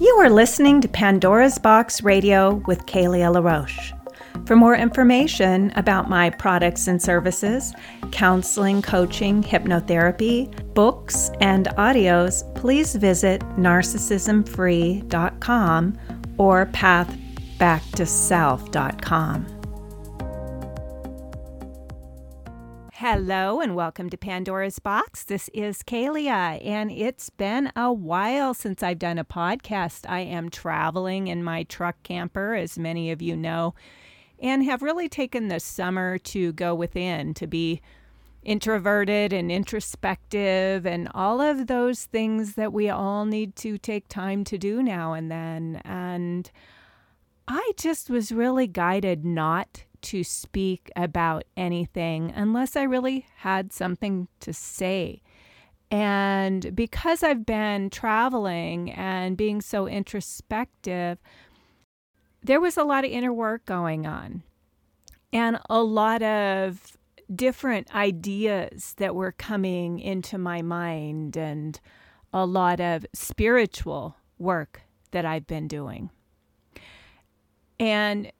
[0.00, 3.92] You are listening to Pandora's Box Radio with Kaleah LaRoche.
[4.46, 7.74] For more information about my products and services,
[8.12, 15.98] counseling, coaching, hypnotherapy, books, and audios, please visit narcissismfree.com
[16.38, 19.57] or pathbacktoself.com.
[23.10, 25.24] Hello and welcome to Pandora's Box.
[25.24, 30.04] This is Kaleah, and it's been a while since I've done a podcast.
[30.06, 33.74] I am traveling in my truck camper, as many of you know,
[34.38, 37.80] and have really taken the summer to go within, to be
[38.42, 44.44] introverted and introspective, and all of those things that we all need to take time
[44.44, 45.80] to do now and then.
[45.82, 46.50] And
[47.48, 54.28] I just was really guided not to speak about anything unless I really had something
[54.40, 55.22] to say.
[55.90, 61.18] And because I've been traveling and being so introspective,
[62.42, 64.42] there was a lot of inner work going on
[65.32, 66.96] and a lot of
[67.34, 71.80] different ideas that were coming into my mind and
[72.32, 76.10] a lot of spiritual work that I've been doing.
[77.80, 78.32] And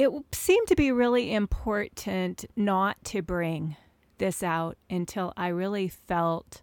[0.00, 3.76] it seemed to be really important not to bring
[4.16, 6.62] this out until I really felt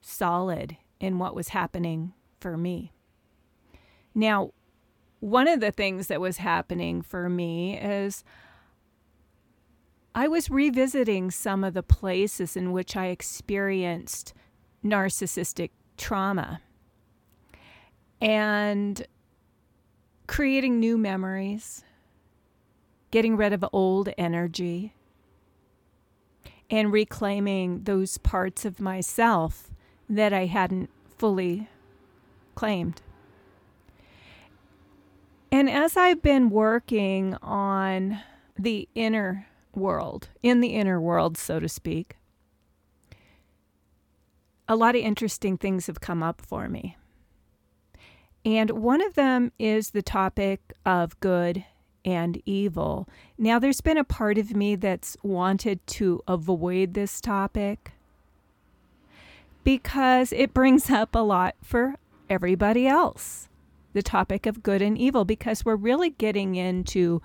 [0.00, 2.92] solid in what was happening for me.
[4.12, 4.50] Now,
[5.20, 8.24] one of the things that was happening for me is
[10.12, 14.34] I was revisiting some of the places in which I experienced
[14.84, 16.60] narcissistic trauma
[18.20, 19.06] and
[20.26, 21.83] creating new memories
[23.14, 24.92] getting rid of old energy,
[26.68, 29.70] and reclaiming those parts of myself
[30.08, 31.68] that I hadn't fully
[32.56, 33.02] claimed.
[35.52, 38.18] And as I've been working on
[38.58, 42.16] the inner world, in the inner world, so to speak,
[44.66, 46.96] a lot of interesting things have come up for me.
[48.44, 51.64] And one of them is the topic of good
[52.04, 53.08] and evil.
[53.38, 57.92] Now, there's been a part of me that's wanted to avoid this topic
[59.64, 61.94] because it brings up a lot for
[62.28, 63.48] everybody else
[63.94, 67.22] the topic of good and evil, because we're really getting into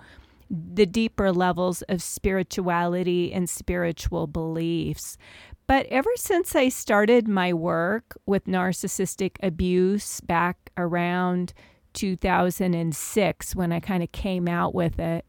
[0.48, 5.18] the deeper levels of spirituality and spiritual beliefs.
[5.66, 11.52] But ever since I started my work with narcissistic abuse back around
[11.94, 15.24] 2006 when I kind of came out with it.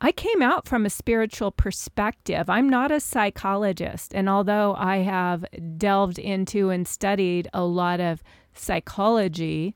[0.00, 2.48] I came out from a spiritual perspective.
[2.48, 4.14] I'm not a psychologist.
[4.14, 5.44] And although I have
[5.76, 8.22] delved into and studied a lot of
[8.54, 9.74] psychology,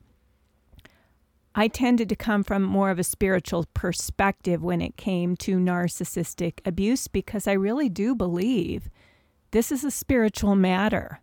[1.55, 6.59] I tended to come from more of a spiritual perspective when it came to narcissistic
[6.65, 8.89] abuse because I really do believe
[9.51, 11.21] this is a spiritual matter.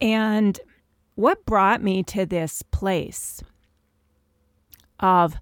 [0.00, 0.58] And
[1.14, 3.42] what brought me to this place
[5.00, 5.36] of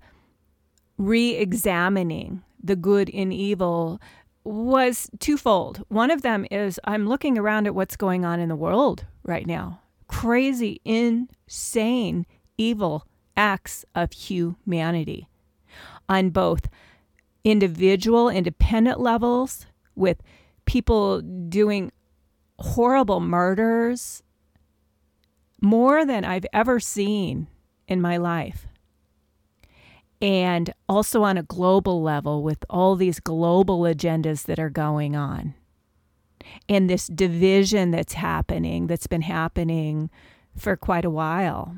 [0.97, 4.01] re examining the good and evil
[4.45, 5.83] was twofold.
[5.89, 9.47] One of them is I'm looking around at what's going on in the world right
[9.47, 12.27] now crazy, insane,
[12.57, 13.07] evil
[13.37, 15.29] acts of humanity
[16.09, 16.69] on both
[17.43, 19.67] individual, independent levels,
[19.97, 20.23] with
[20.67, 21.91] people doing
[22.59, 24.23] horrible murders
[25.65, 27.49] more than I've ever seen
[27.89, 28.67] in my life.
[30.21, 35.55] And also on a global level with all these global agendas that are going on.
[36.69, 40.11] And this division that's happening, that's been happening
[40.57, 41.77] for quite a while.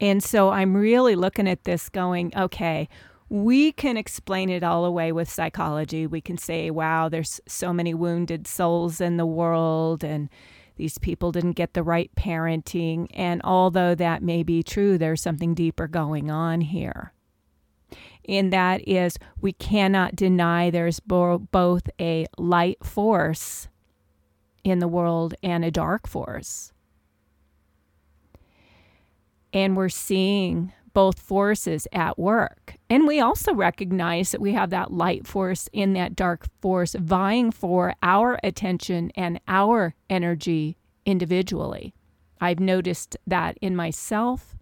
[0.00, 2.88] And so I'm really looking at this going, okay,
[3.28, 6.06] we can explain it all away with psychology.
[6.06, 10.28] We can say, wow, there's so many wounded souls in the world and
[10.78, 13.08] these people didn't get the right parenting.
[13.12, 17.12] And although that may be true, there's something deeper going on here.
[18.26, 23.68] And that is, we cannot deny there's bo- both a light force
[24.64, 26.72] in the world and a dark force.
[29.52, 32.77] And we're seeing both forces at work.
[32.90, 37.50] And we also recognize that we have that light force in that dark force vying
[37.50, 41.92] for our attention and our energy individually.
[42.40, 44.54] I've noticed that in myself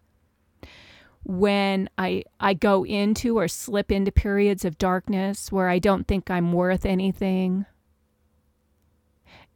[1.22, 6.30] when I I go into or slip into periods of darkness where I don't think
[6.30, 7.66] I'm worth anything.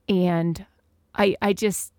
[0.08, 0.66] And
[1.14, 1.92] I, I just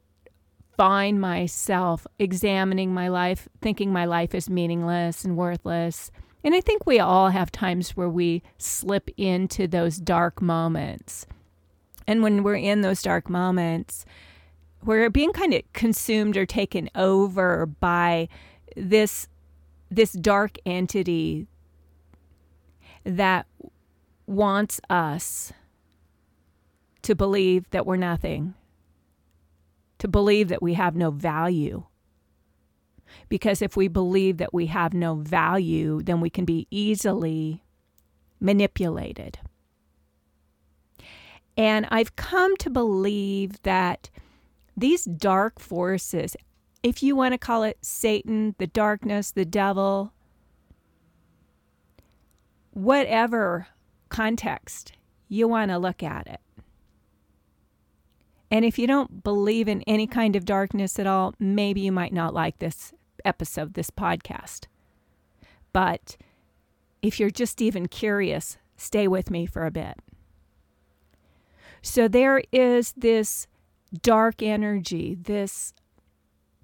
[0.75, 6.11] find myself examining my life, thinking my life is meaningless and worthless.
[6.43, 11.25] And I think we all have times where we slip into those dark moments.
[12.07, 14.05] And when we're in those dark moments,
[14.83, 18.27] we're being kind of consumed or taken over by
[18.75, 19.27] this
[19.89, 21.47] this dark entity
[23.03, 23.45] that
[24.25, 25.51] wants us
[27.01, 28.53] to believe that we're nothing,
[29.99, 31.83] to believe that we have no value.
[33.29, 37.63] Because if we believe that we have no value, then we can be easily
[38.39, 39.39] manipulated.
[41.57, 44.09] And I've come to believe that
[44.75, 46.35] these dark forces,
[46.81, 50.13] if you want to call it Satan, the darkness, the devil,
[52.71, 53.67] whatever
[54.09, 54.93] context
[55.27, 56.39] you want to look at it.
[58.49, 62.11] And if you don't believe in any kind of darkness at all, maybe you might
[62.11, 62.93] not like this
[63.25, 64.65] episode, this podcast.
[65.73, 66.17] But
[67.01, 69.97] if you're just even curious, stay with me for a bit.
[71.81, 73.47] So there is this
[74.01, 75.73] dark energy, this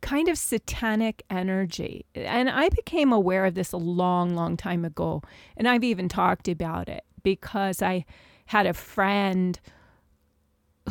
[0.01, 2.05] kind of satanic energy.
[2.13, 5.21] And I became aware of this a long, long time ago.
[5.55, 8.05] And I've even talked about it because I
[8.45, 9.59] had a friend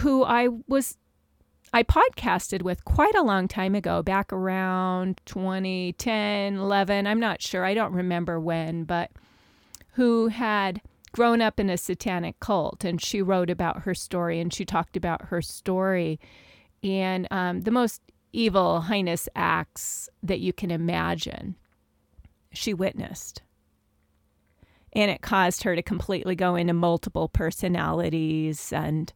[0.01, 0.99] who I was
[1.76, 7.67] I podcasted with quite a long time ago, back around 2010, 11, I'm not sure,
[7.67, 9.11] I don't remember when, but
[9.93, 10.81] who had
[11.12, 12.82] grown up in a satanic cult.
[12.82, 16.19] And she wrote about her story and she talked about her story
[16.82, 18.00] and um, the most
[18.32, 21.56] evil, heinous acts that you can imagine.
[22.55, 23.43] She witnessed
[24.94, 29.12] and it caused her to completely go into multiple personalities and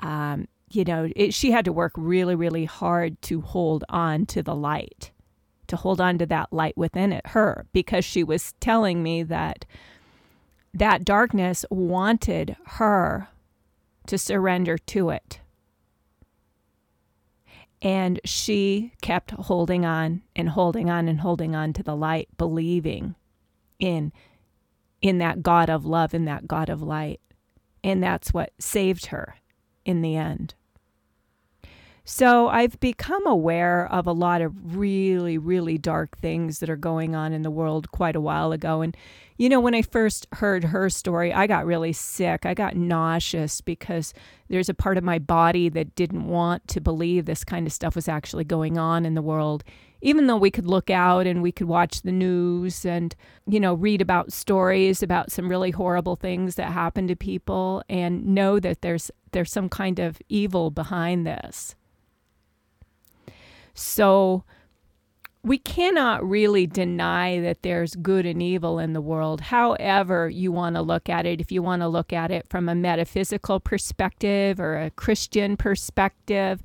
[0.00, 4.42] um, you know it, she had to work really really hard to hold on to
[4.42, 5.10] the light
[5.66, 9.64] to hold on to that light within it her because she was telling me that
[10.72, 13.28] that darkness wanted her
[14.06, 15.40] to surrender to it
[17.82, 23.14] and she kept holding on and holding on and holding on to the light believing
[23.78, 24.12] in
[25.00, 27.20] in that God of love, in that God of light.
[27.82, 29.36] And that's what saved her
[29.86, 30.52] in the end.
[32.12, 37.14] So I've become aware of a lot of really, really dark things that are going
[37.14, 38.80] on in the world quite a while ago.
[38.80, 38.96] And,
[39.38, 42.44] you know, when I first heard her story, I got really sick.
[42.44, 44.12] I got nauseous because
[44.48, 47.94] there's a part of my body that didn't want to believe this kind of stuff
[47.94, 49.62] was actually going on in the world
[50.02, 53.14] even though we could look out and we could watch the news and,
[53.46, 58.24] you know, read about stories about some really horrible things that happen to people and
[58.24, 61.74] know that there's there's some kind of evil behind this.
[63.74, 64.44] So
[65.42, 70.76] we cannot really deny that there's good and evil in the world, however, you want
[70.76, 71.40] to look at it.
[71.40, 76.62] If you want to look at it from a metaphysical perspective or a Christian perspective,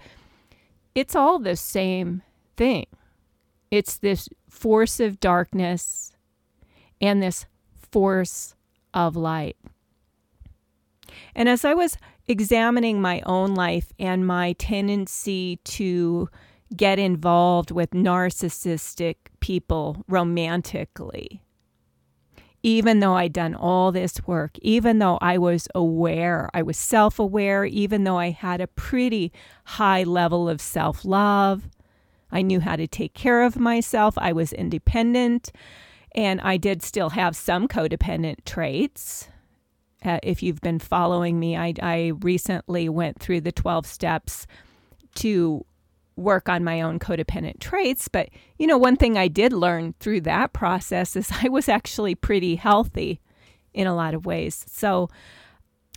[0.94, 2.22] it's all the same
[2.58, 2.86] thing.
[3.72, 6.12] It's this force of darkness
[7.00, 7.46] and this
[7.92, 8.56] force
[8.94, 9.58] of light.
[11.34, 11.98] And as I was
[12.28, 16.30] examining my own life and my tendency to
[16.76, 21.42] get involved with narcissistic people romantically,
[22.64, 27.20] even though I'd done all this work, even though I was aware, I was self
[27.20, 29.32] aware, even though I had a pretty
[29.66, 31.70] high level of self love,
[32.32, 34.18] I knew how to take care of myself.
[34.18, 35.52] I was independent.
[36.14, 39.28] And I did still have some codependent traits.
[40.04, 44.48] Uh, if you've been following me, I, I recently went through the 12 steps
[45.16, 45.66] to
[46.16, 48.08] work on my own codependent traits.
[48.08, 52.16] But, you know, one thing I did learn through that process is I was actually
[52.16, 53.22] pretty healthy
[53.74, 54.66] in a lot of ways.
[54.68, 55.10] So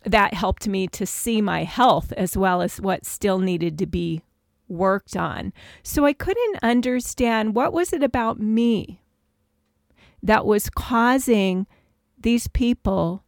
[0.05, 4.23] that helped me to see my health as well as what still needed to be
[4.69, 5.53] worked on.
[5.83, 9.03] So I couldn't understand what was it about me
[10.23, 11.67] that was causing
[12.19, 13.25] these people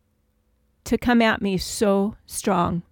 [0.85, 2.83] to come at me so strong.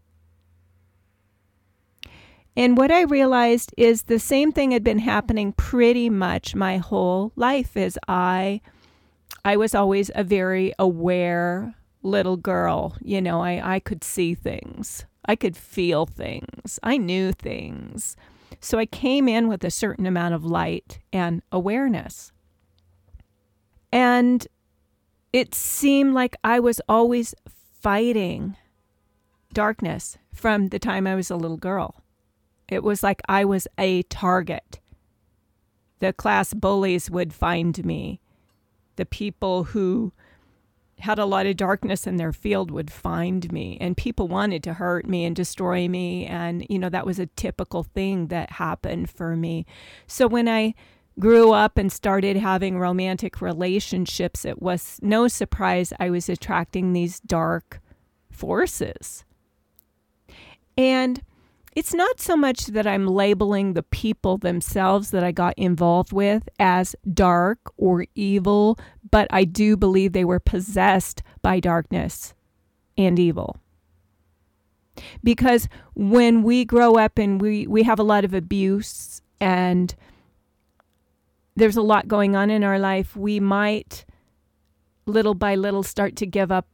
[2.58, 7.30] And what I realized is the same thing had been happening pretty much my whole
[7.36, 8.60] life is I
[9.44, 12.96] I was always a very aware little girl.
[13.00, 15.04] You know, I, I could see things.
[15.24, 16.80] I could feel things.
[16.82, 18.16] I knew things.
[18.58, 22.32] So I came in with a certain amount of light and awareness.
[23.92, 24.44] And
[25.32, 27.36] it seemed like I was always
[27.80, 28.56] fighting
[29.52, 32.02] darkness, from the time I was a little girl.
[32.68, 34.80] It was like I was a target.
[36.00, 38.20] The class bullies would find me.
[38.96, 40.12] The people who
[41.00, 44.74] had a lot of darkness in their field would find me and people wanted to
[44.74, 49.08] hurt me and destroy me and you know that was a typical thing that happened
[49.08, 49.64] for me
[50.06, 50.74] so when i
[51.18, 57.20] grew up and started having romantic relationships it was no surprise i was attracting these
[57.20, 57.80] dark
[58.30, 59.24] forces
[60.76, 61.22] and
[61.78, 66.48] it's not so much that I'm labeling the people themselves that I got involved with
[66.58, 68.76] as dark or evil,
[69.12, 72.34] but I do believe they were possessed by darkness
[72.96, 73.58] and evil.
[75.22, 79.94] Because when we grow up and we, we have a lot of abuse and
[81.54, 84.04] there's a lot going on in our life, we might
[85.06, 86.66] little by little start to give up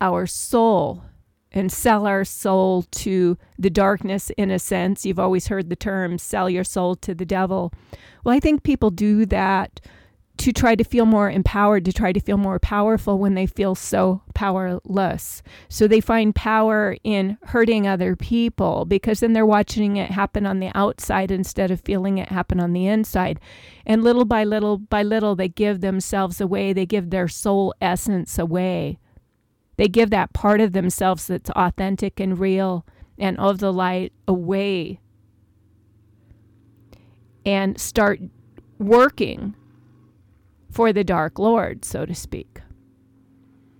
[0.00, 1.04] our soul
[1.52, 5.06] and sell our soul to the darkness in a sense.
[5.06, 7.72] You've always heard the term sell your soul to the devil.
[8.24, 9.80] Well, I think people do that
[10.38, 13.74] to try to feel more empowered, to try to feel more powerful when they feel
[13.74, 15.42] so powerless.
[15.68, 20.60] So they find power in hurting other people because then they're watching it happen on
[20.60, 23.40] the outside instead of feeling it happen on the inside.
[23.84, 28.38] And little by little by little, they give themselves away, they give their soul essence
[28.38, 28.98] away
[29.78, 32.84] they give that part of themselves that's authentic and real
[33.16, 35.00] and of the light away
[37.46, 38.20] and start
[38.78, 39.54] working
[40.68, 42.60] for the Dark Lord, so to speak.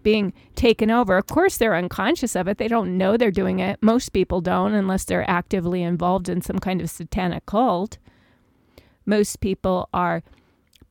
[0.05, 1.17] Being taken over.
[1.17, 2.59] Of course, they're unconscious of it.
[2.59, 3.83] They don't know they're doing it.
[3.83, 7.99] Most people don't, unless they're actively involved in some kind of satanic cult.
[9.05, 10.23] Most people are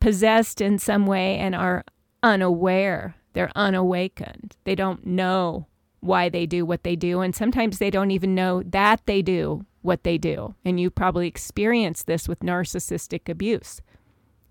[0.01, 1.85] possessed in some way and are
[2.21, 4.55] unaware they're unawakened.
[4.63, 5.67] They don't know
[5.99, 7.21] why they do what they do.
[7.21, 10.55] And sometimes they don't even know that they do what they do.
[10.65, 13.79] And you probably experienced this with narcissistic abuse,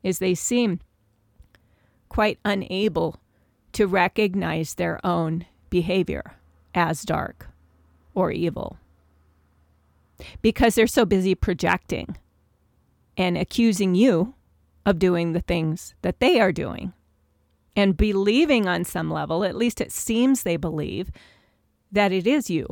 [0.04, 0.78] is they seem
[2.08, 3.18] quite unable
[3.72, 6.34] to recognize their own behavior
[6.72, 7.48] as dark
[8.14, 8.78] or evil
[10.42, 12.16] because they're so busy projecting
[13.16, 14.34] and accusing you
[14.86, 16.92] of doing the things that they are doing
[17.76, 21.10] and believing on some level, at least it seems they believe,
[21.92, 22.66] that it is you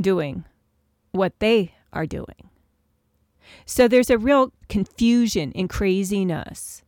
[0.00, 0.44] doing
[1.12, 2.50] what they are doing.
[3.64, 6.82] So there's a real confusion and craziness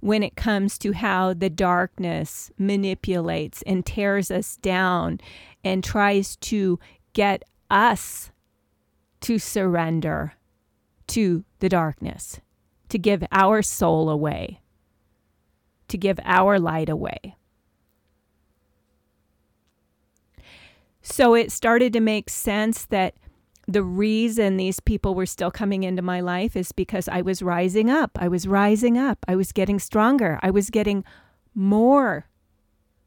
[0.00, 5.20] when it comes to how the darkness manipulates and tears us down
[5.62, 6.80] and tries to
[7.12, 8.30] get us
[9.20, 10.32] to surrender
[11.06, 12.40] to the darkness,
[12.88, 14.60] to give our soul away
[15.88, 17.36] to give our light away.
[21.02, 23.14] So it started to make sense that
[23.66, 27.90] the reason these people were still coming into my life is because I was rising
[27.90, 28.18] up.
[28.20, 29.18] I was rising up.
[29.28, 30.38] I was getting stronger.
[30.42, 31.04] I was getting
[31.54, 32.26] more,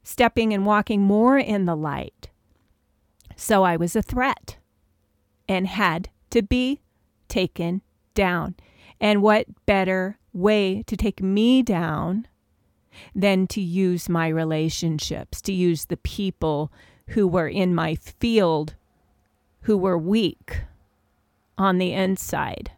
[0.02, 2.30] stepping and walking more in the light.
[3.36, 4.56] So I was a threat
[5.48, 6.80] and had to be
[7.28, 7.82] taken
[8.14, 8.56] down.
[9.00, 12.26] And what better way to take me down
[13.14, 16.72] than to use my relationships, to use the people
[17.08, 18.74] who were in my field
[19.62, 20.62] who were weak
[21.56, 22.70] on the inside.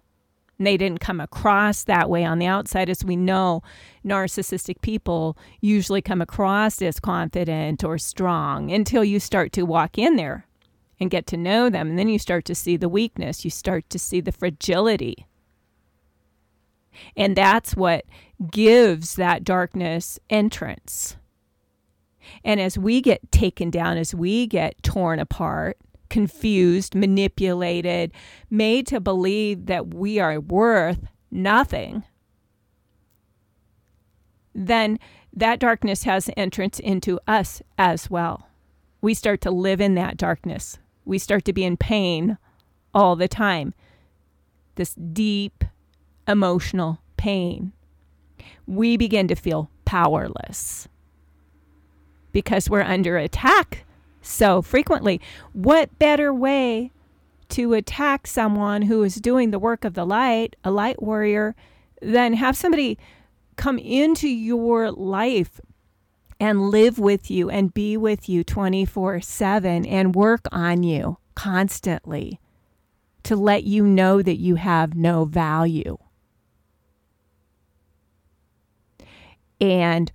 [0.59, 2.91] And they didn't come across that way on the outside.
[2.91, 3.63] As we know,
[4.05, 10.17] narcissistic people usually come across as confident or strong until you start to walk in
[10.17, 10.47] there
[10.99, 11.91] and get to know them.
[11.91, 15.27] And then you start to see the weakness, you start to see the fragility.
[17.17, 18.05] And that's what
[18.51, 21.17] gives that darkness entrance.
[22.45, 25.79] And as we get taken down, as we get torn apart,
[26.09, 28.13] confused, manipulated,
[28.51, 30.99] made to believe that we are worth
[31.31, 32.03] nothing,
[34.55, 34.99] then
[35.33, 38.49] that darkness has entrance into us as well.
[39.01, 40.79] We start to live in that darkness.
[41.05, 42.37] We start to be in pain
[42.93, 43.73] all the time.
[44.75, 45.65] This deep
[46.31, 47.73] emotional pain
[48.71, 50.89] we begin to feel powerless
[52.33, 53.85] because we're under attack
[54.23, 55.21] so frequently.
[55.53, 56.93] What better way
[57.51, 61.57] to attack someone who is doing the work of the light, a light warrior,
[62.01, 62.97] than have somebody
[63.57, 65.61] come into your life
[66.39, 72.39] and live with you and be with you 24 7 and work on you constantly
[73.25, 75.99] to let you know that you have no value.
[79.61, 80.11] And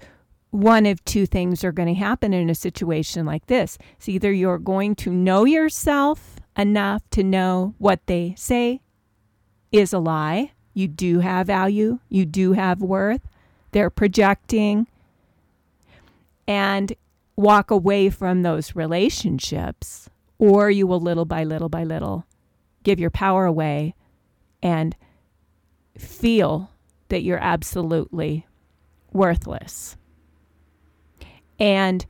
[0.51, 3.77] one of two things are going to happen in a situation like this.
[3.97, 8.81] It's either you're going to know yourself enough to know what they say
[9.71, 10.51] is a lie.
[10.73, 13.21] You do have value, you do have worth.
[13.71, 14.87] They're projecting.
[16.47, 16.93] And
[17.35, 22.25] walk away from those relationships, or you will little by little by little
[22.83, 23.95] give your power away
[24.63, 24.95] and
[25.97, 26.69] feel
[27.09, 28.45] that you're absolutely
[29.15, 29.97] worthless.
[31.57, 32.05] And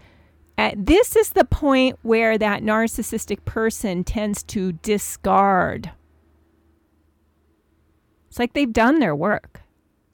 [0.58, 5.92] at, this is the point where that narcissistic person tends to discard.
[8.28, 9.62] It's like they've done their work.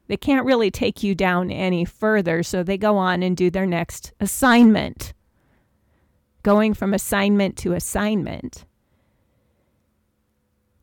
[0.08, 3.66] They can't really take you down any further, so they go on and do their
[3.66, 5.14] next assignment.
[6.44, 8.66] Going from assignment to assignment,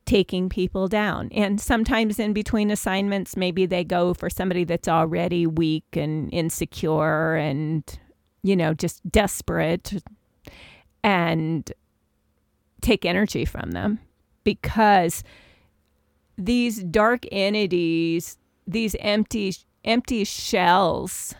[0.09, 1.29] taking people down.
[1.33, 7.35] And sometimes in between assignments, maybe they go for somebody that's already weak and insecure
[7.35, 7.85] and,
[8.43, 10.03] you know, just desperate
[11.05, 11.71] and
[12.81, 14.01] take energy from them
[14.45, 15.23] because
[16.39, 21.35] these dark entities these empty empty shells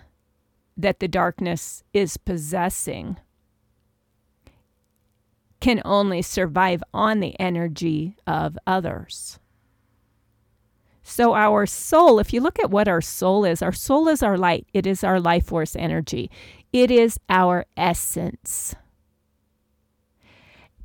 [0.77, 3.17] that the darkness is possessing
[5.61, 9.39] can only survive on the energy of others.
[11.03, 14.37] So, our soul, if you look at what our soul is, our soul is our
[14.37, 16.31] light, it is our life force energy,
[16.73, 18.75] it is our essence.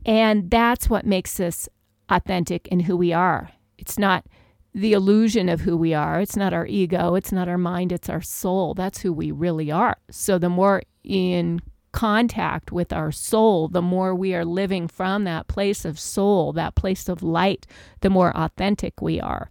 [0.06, 1.68] And that's what makes us
[2.10, 3.52] authentic in who we are.
[3.78, 4.26] It's not
[4.74, 6.20] the illusion of who we are.
[6.20, 8.74] It's not our ego, it's not our mind, it's our soul.
[8.74, 9.98] That's who we really are.
[10.10, 11.62] So the more in
[11.94, 16.76] contact with our soul, the more we are living from that place of soul, that
[16.76, 17.66] place of light,
[18.02, 19.50] the more authentic we are.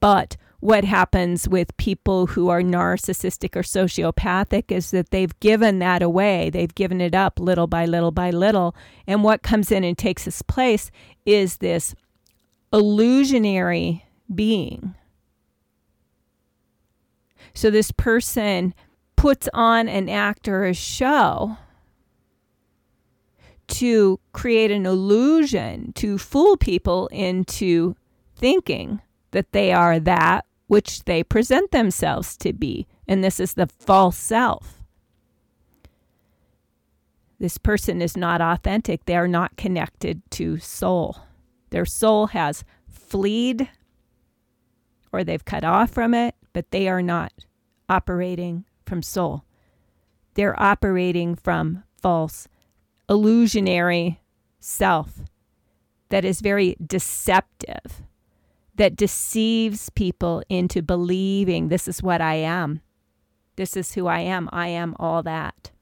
[0.00, 6.02] But what happens with people who are narcissistic or sociopathic is that they've given that
[6.02, 6.50] away.
[6.50, 8.74] They've given it up little by little by little.
[9.06, 10.90] And what comes in and takes its place
[11.24, 11.94] is this
[12.72, 14.94] illusionary being.
[17.54, 18.74] So this person
[19.18, 21.56] puts on an act or a show
[23.66, 27.96] to create an illusion to fool people into
[28.36, 29.02] thinking
[29.32, 32.86] that they are that which they present themselves to be.
[33.08, 34.84] And this is the false self.
[37.40, 39.04] This person is not authentic.
[39.04, 41.16] They are not connected to soul.
[41.70, 43.68] Their soul has fleed
[45.12, 47.32] or they've cut off from it, but they are not
[47.88, 49.44] operating from soul.
[50.34, 52.48] They're operating from false,
[53.08, 54.20] illusionary
[54.58, 55.20] self
[56.08, 58.02] that is very deceptive,
[58.74, 62.80] that deceives people into believing this is what I am.
[63.56, 64.48] This is who I am.
[64.52, 65.72] I am all that.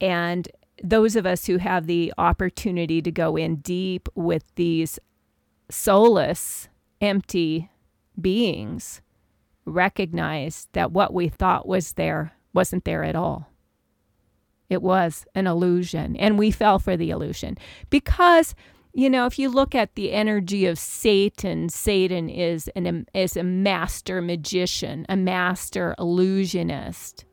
[0.00, 0.48] And
[0.82, 4.98] those of us who have the opportunity to go in deep with these
[5.70, 6.68] soulless,
[7.00, 7.70] empty
[8.20, 9.00] beings
[9.64, 13.50] recognize that what we thought was there wasn't there at all.
[14.68, 17.58] It was an illusion, and we fell for the illusion
[17.90, 18.54] because
[18.92, 23.42] you know if you look at the energy of Satan, Satan is an is a
[23.42, 27.24] master magician, a master illusionist,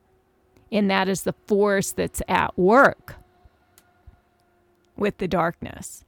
[0.72, 3.16] and that is the force that's at work
[4.98, 6.04] with the darkness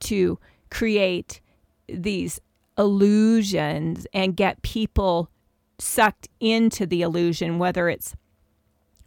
[0.00, 0.38] to
[0.70, 1.40] create
[1.88, 2.40] these
[2.76, 5.30] illusions and get people
[5.78, 8.14] sucked into the illusion, whether it's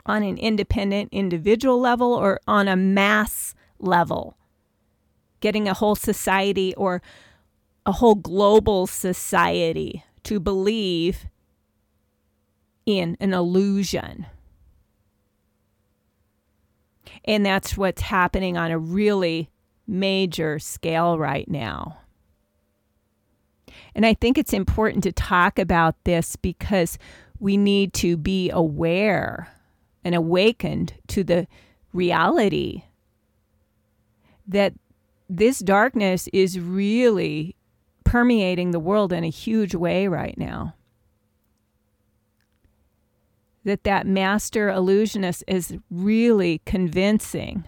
[0.05, 4.37] on an independent individual level or on a mass level.
[5.39, 7.01] Getting a whole society or
[7.85, 11.25] a whole global society to believe
[12.85, 14.25] in an illusion.
[17.25, 19.49] And that's what's happening on a really
[19.85, 21.99] major scale right now.
[23.97, 26.99] And I think it's important to talk about this because
[27.39, 29.49] we need to be aware
[30.03, 31.47] and awakened to the
[31.93, 32.83] reality
[34.47, 34.73] that
[35.27, 37.55] this darkness is really
[38.03, 40.75] permeating the world in a huge way right now.
[43.65, 47.65] That that master illusionist is really convincing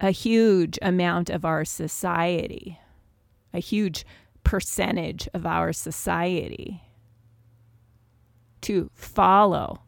[0.00, 2.80] a huge amount of our society,
[3.54, 4.04] a huge
[4.44, 6.82] percentage of our society
[8.62, 9.82] to follow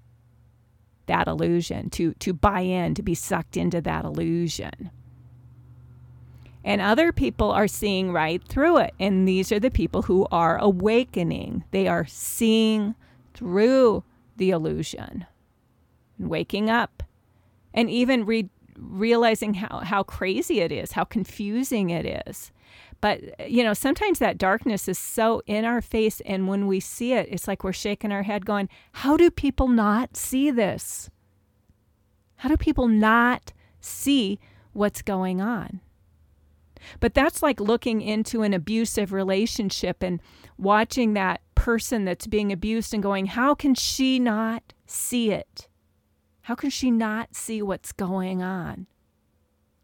[1.07, 4.91] that illusion, to, to buy in, to be sucked into that illusion.
[6.65, 8.95] And other people are seeing right through it.
[9.01, 11.65] And these are the people who are awakening.
[11.71, 12.95] They are seeing
[13.35, 14.05] through
[14.37, 15.27] the illusion,
[16.19, 17.03] waking up,
[17.73, 22.53] and even re- realizing how, how crazy it is, how confusing it is.
[23.01, 26.21] But, you know, sometimes that darkness is so in our face.
[26.27, 29.69] And when we see it, it's like we're shaking our head going, How do people
[29.69, 31.11] not see this?
[32.37, 34.39] How do people not see
[34.73, 35.81] what's going on?
[36.99, 40.21] But that's like looking into an abusive relationship and
[40.59, 45.69] watching that person that's being abused and going, How can she not see it?
[46.43, 48.87] How can she not see what's going on?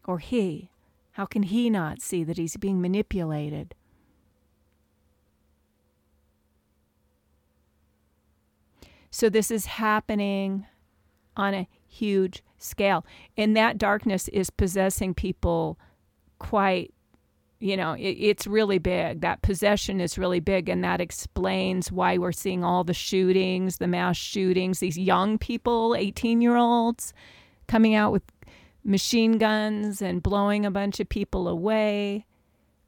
[0.05, 0.69] Or he,
[1.17, 3.73] how can he not see that he's being manipulated?
[9.09, 10.67] So, this is happening
[11.35, 13.03] on a huge scale.
[13.35, 15.79] And that darkness is possessing people
[16.37, 16.93] quite
[17.59, 19.21] you know, it, it's really big.
[19.21, 23.87] That possession is really big, and that explains why we're seeing all the shootings, the
[23.87, 27.11] mass shootings, these young people, 18 year olds,
[27.67, 28.21] coming out with
[28.87, 32.25] machine guns and blowing a bunch of people away.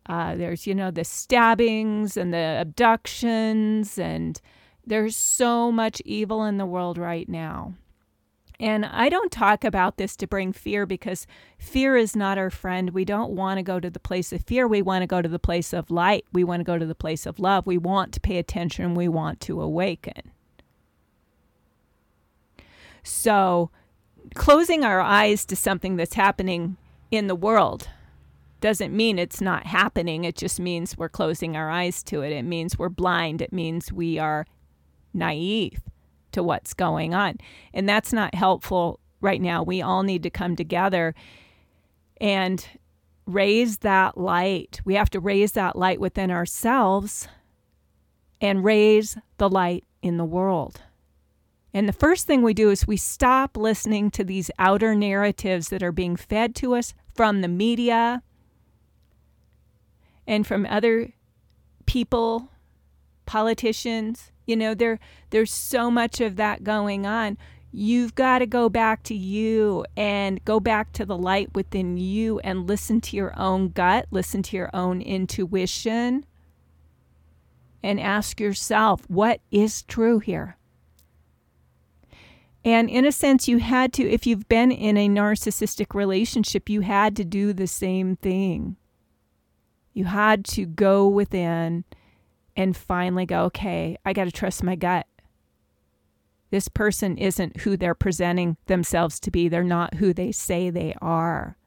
[0.08, 4.42] Uh, there's, you know, the stabbings and the abductions, and
[4.88, 7.76] there's so much evil in the world right now.
[8.62, 12.90] And I don't talk about this to bring fear because fear is not our friend.
[12.90, 14.68] We don't want to go to the place of fear.
[14.68, 16.26] We want to go to the place of light.
[16.34, 17.66] We want to go to the place of love.
[17.68, 18.96] We want to pay attention.
[18.96, 20.32] We want to awaken.
[23.02, 23.72] So,
[24.36, 26.78] closing our eyes to something that's happening
[27.12, 27.88] in the world
[28.62, 30.26] doesn't mean it's not happening.
[30.26, 32.32] It just means we're closing our eyes to it.
[32.32, 33.42] It means we're blind.
[33.42, 34.46] It means we are
[35.14, 35.82] naive
[36.34, 37.38] to what's going on.
[37.74, 39.64] And that's not helpful right now.
[39.64, 41.16] We all need to come together
[42.20, 42.66] and
[43.26, 44.82] raise that light.
[44.84, 47.28] We have to raise that light within ourselves
[48.42, 50.82] and raise the light in the world.
[51.74, 55.84] And the first thing we do is we stop listening to these outer narratives that
[55.84, 58.24] are being fed to us from the media
[60.26, 61.14] and from other
[61.86, 62.50] people,
[63.26, 67.38] politicians, you know, there there's so much of that going on.
[67.72, 72.40] You've got to go back to you and go back to the light within you
[72.40, 76.26] and listen to your own gut, listen to your own intuition,
[77.84, 80.58] and ask yourself, what is true here?
[82.66, 86.82] And in a sense, you had to, if you've been in a narcissistic relationship, you
[86.82, 88.76] had to do the same thing.
[89.94, 91.86] You had to go within
[92.56, 95.08] and finally go, okay, I got to trust my gut.
[96.52, 99.48] This person isn't who they're presenting themselves to be.
[99.48, 101.58] They're not who they say they are.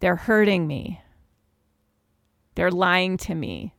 [0.00, 1.02] They're hurting me.
[2.54, 3.74] They're lying to me.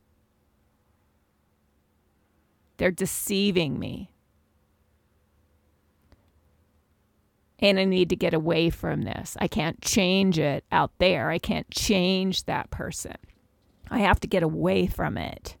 [2.76, 4.12] They're deceiving me.
[7.60, 9.36] And I need to get away from this.
[9.40, 11.30] I can't change it out there.
[11.30, 13.16] I can't change that person.
[13.90, 15.56] I have to get away from it.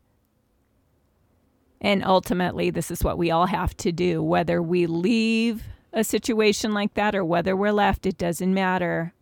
[1.80, 4.22] And ultimately, this is what we all have to do.
[4.22, 9.12] Whether we leave a situation like that or whether we're left, it doesn't matter.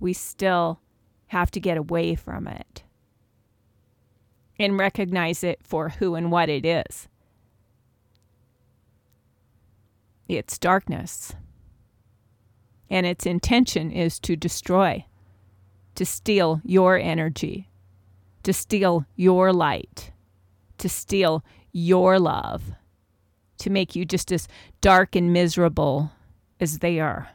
[0.00, 0.80] We still
[1.28, 2.82] have to get away from it
[4.58, 7.08] and recognize it for who and what it is.
[10.28, 11.34] It's darkness.
[12.90, 15.06] And its intention is to destroy,
[15.94, 17.68] to steal your energy,
[18.42, 20.12] to steal your light,
[20.78, 22.72] to steal your love,
[23.58, 24.46] to make you just as
[24.80, 26.12] dark and miserable
[26.60, 27.30] as they are.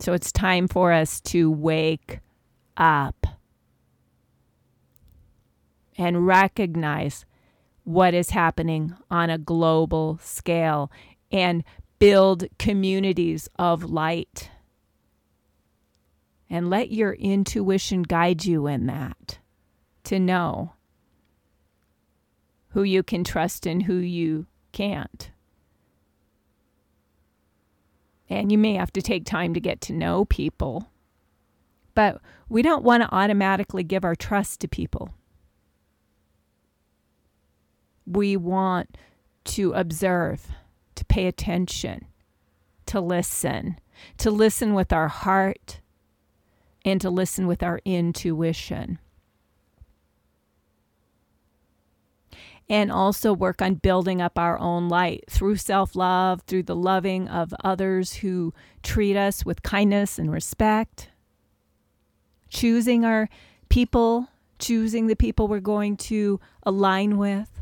[0.00, 2.20] So it's time for us to wake
[2.76, 3.26] up
[5.96, 7.26] and recognize
[7.82, 10.92] what is happening on a global scale
[11.30, 11.64] and
[11.98, 14.50] build communities of light
[16.50, 19.38] and let your intuition guide you in that
[20.04, 20.72] to know
[22.70, 25.30] who you can trust and who you can't.
[28.30, 30.90] And you may have to take time to get to know people,
[31.94, 35.14] but we don't want to automatically give our trust to people.
[38.06, 38.96] We want
[39.44, 40.46] to observe,
[41.08, 42.06] pay attention,
[42.86, 43.78] to listen,
[44.18, 45.80] to listen with our heart
[46.84, 48.98] and to listen with our intuition.
[52.70, 57.26] And also work on building up our own light through self love, through the loving
[57.26, 61.08] of others who treat us with kindness and respect.
[62.50, 63.30] Choosing our
[63.70, 67.57] people, choosing the people we're going to align with.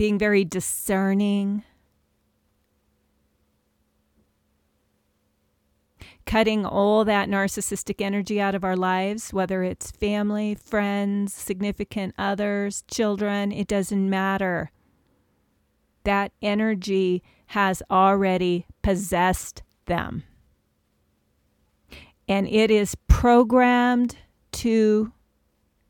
[0.00, 1.62] Being very discerning,
[6.24, 12.82] cutting all that narcissistic energy out of our lives, whether it's family, friends, significant others,
[12.90, 14.70] children, it doesn't matter.
[16.04, 20.22] That energy has already possessed them.
[22.26, 24.16] And it is programmed
[24.52, 25.12] to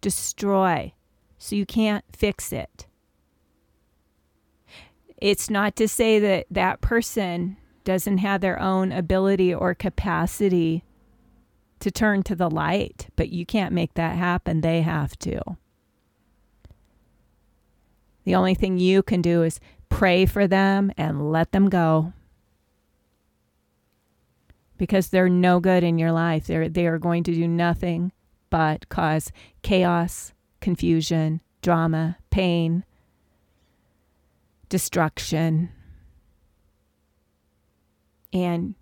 [0.01, 0.94] destroy,
[1.38, 2.88] so you can't fix it.
[5.20, 10.85] It's not to say that that person doesn't have their own ability or capacity
[11.80, 14.61] to turn to the light, but you can't make that happen.
[14.61, 15.40] They have to.
[18.24, 22.12] The only thing you can do is pray for them and let them go.
[24.76, 26.46] Because they're no good in your life.
[26.46, 28.12] They're, they are going to do nothing
[28.50, 32.85] but cause chaos, confusion, drama, pain,
[34.70, 35.68] destruction.
[38.33, 38.74] And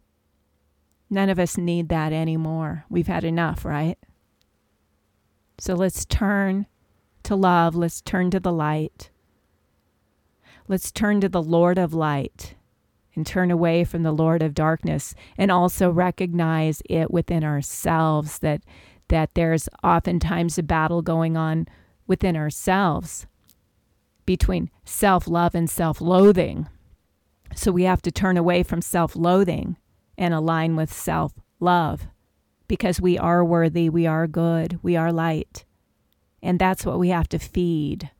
[1.11, 2.85] none of us need that anymore.
[2.88, 3.98] We've had enough, right?
[5.59, 6.66] So let's turn
[7.24, 7.74] to love.
[7.74, 9.11] Let's turn to the light.
[10.68, 12.55] Let's turn to the Lord of light
[13.16, 18.62] and turn away from the Lord of darkness and also recognize it within ourselves that
[19.09, 21.66] that there's oftentimes a battle going on
[22.07, 23.27] within ourselves
[24.29, 26.69] between self-love and self-loathing.
[27.55, 29.79] So we have to turn away from self-loathing
[30.19, 32.09] and align with self-love
[32.69, 35.64] because we are worthy, we are good, we are light.
[36.43, 38.11] And that's what we have to feed.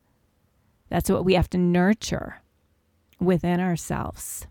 [0.89, 2.41] That's what we have to nurture
[3.19, 4.47] within ourselves.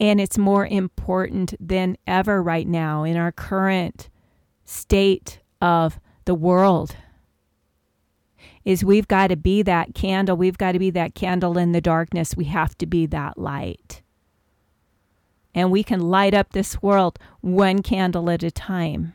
[0.00, 4.10] And it's more important than ever right now in our current
[4.64, 6.96] state of the world
[8.70, 10.36] is we've got to be that candle.
[10.36, 12.36] We've got to be that candle in the darkness.
[12.36, 14.00] We have to be that light.
[15.52, 19.12] And we can light up this world one candle at a time.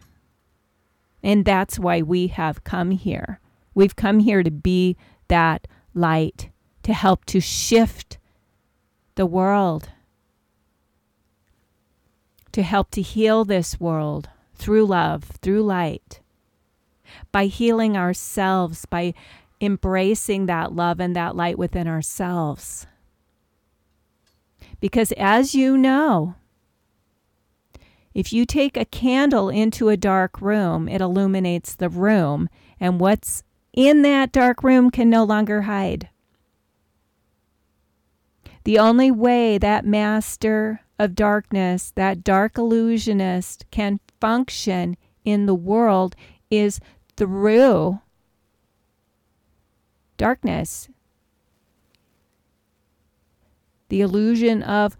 [1.23, 3.39] And that's why we have come here.
[3.73, 4.97] We've come here to be
[5.29, 6.49] that light,
[6.83, 8.17] to help to shift
[9.15, 9.87] the world,
[12.51, 16.19] to help to heal this world through love, through light,
[17.31, 19.13] by healing ourselves, by
[19.61, 22.87] embracing that love and that light within ourselves.
[24.79, 26.35] Because as you know,
[28.13, 33.43] if you take a candle into a dark room, it illuminates the room, and what's
[33.73, 36.09] in that dark room can no longer hide.
[38.63, 46.15] The only way that master of darkness, that dark illusionist, can function in the world
[46.49, 46.79] is
[47.17, 47.99] through
[50.17, 50.89] darkness.
[53.89, 54.97] The illusion of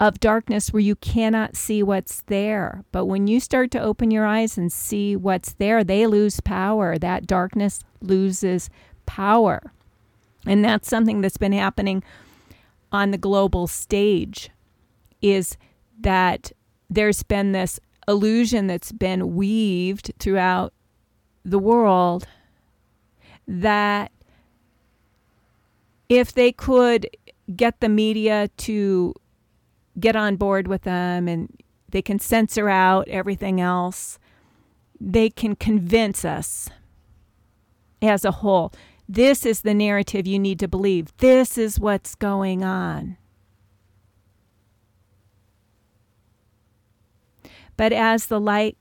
[0.00, 2.84] of darkness where you cannot see what's there.
[2.92, 6.96] But when you start to open your eyes and see what's there, they lose power.
[6.98, 8.70] That darkness loses
[9.06, 9.72] power.
[10.46, 12.04] And that's something that's been happening
[12.92, 14.50] on the global stage
[15.20, 15.56] is
[16.00, 16.52] that
[16.88, 20.72] there's been this illusion that's been weaved throughout
[21.44, 22.26] the world
[23.46, 24.12] that
[26.08, 27.08] if they could
[27.54, 29.14] get the media to
[29.98, 31.52] get on board with them and
[31.88, 34.18] they can censor out everything else,
[35.00, 36.68] they can convince us
[38.02, 38.72] as a whole.
[39.08, 41.16] This is the narrative you need to believe.
[41.18, 43.16] This is what's going on.
[47.76, 48.76] But as the light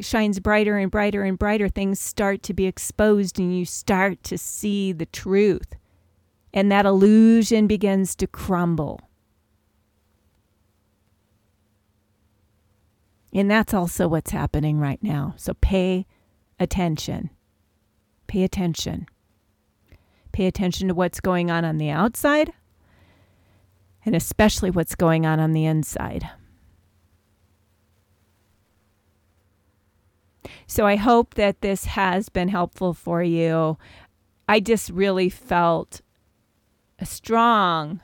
[0.00, 4.36] shines brighter and brighter and brighter, things start to be exposed and you start to
[4.36, 5.76] see the truth.
[6.54, 9.00] And that illusion begins to crumble.
[13.32, 15.34] And that's also what's happening right now.
[15.38, 16.06] So pay
[16.60, 17.30] attention.
[18.26, 19.06] Pay attention.
[20.32, 22.52] Pay attention to what's going on on the outside
[24.04, 26.28] and especially what's going on on the inside.
[30.66, 33.78] So I hope that this has been helpful for you.
[34.48, 36.01] I just really felt
[37.02, 38.00] a strong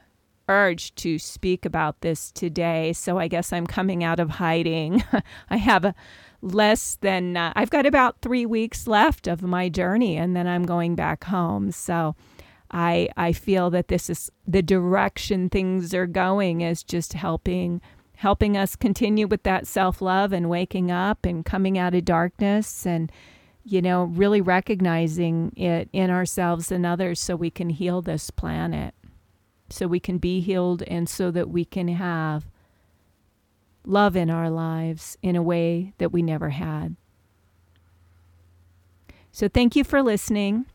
[0.48, 2.92] urge to speak about this today.
[2.92, 5.04] So I guess I'm coming out of hiding.
[5.50, 5.94] I have a
[6.42, 10.64] less than, uh, I've got about three weeks left of my journey and then I'm
[10.64, 11.70] going back home.
[11.70, 12.16] So
[12.72, 17.80] I, I feel that this is the direction things are going is just helping
[18.16, 23.12] helping us continue with that self-love and waking up and coming out of darkness and
[23.64, 28.94] you know, really recognizing it in ourselves and others so we can heal this planet,
[29.68, 32.46] so we can be healed, and so that we can have
[33.84, 36.96] love in our lives in a way that we never had.
[39.32, 40.66] So, thank you for listening.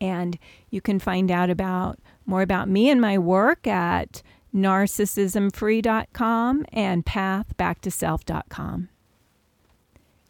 [0.00, 0.38] And
[0.70, 4.22] you can find out about more about me and my work at
[4.54, 8.88] narcissismfree.com and pathbacktoself.com.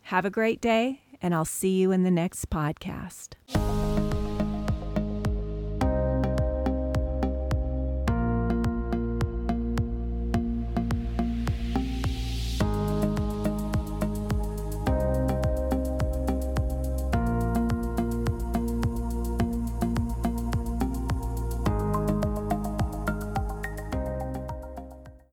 [0.03, 3.31] Have a great day, and I'll see you in the next podcast.